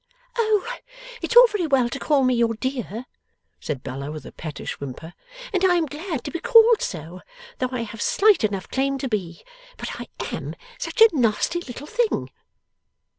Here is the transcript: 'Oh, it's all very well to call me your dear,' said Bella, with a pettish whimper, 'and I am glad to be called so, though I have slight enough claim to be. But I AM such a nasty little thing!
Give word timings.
'Oh, 0.35 0.67
it's 1.21 1.35
all 1.37 1.45
very 1.45 1.67
well 1.67 1.87
to 1.87 1.99
call 1.99 2.23
me 2.23 2.33
your 2.33 2.55
dear,' 2.55 3.05
said 3.59 3.83
Bella, 3.83 4.11
with 4.11 4.25
a 4.25 4.31
pettish 4.31 4.79
whimper, 4.79 5.13
'and 5.53 5.63
I 5.63 5.75
am 5.75 5.85
glad 5.85 6.23
to 6.23 6.31
be 6.31 6.39
called 6.39 6.81
so, 6.81 7.21
though 7.59 7.69
I 7.71 7.83
have 7.83 8.01
slight 8.01 8.43
enough 8.43 8.67
claim 8.67 8.97
to 8.97 9.07
be. 9.07 9.43
But 9.77 10.01
I 10.01 10.07
AM 10.33 10.55
such 10.79 11.01
a 11.01 11.09
nasty 11.15 11.59
little 11.61 11.85
thing! 11.85 12.31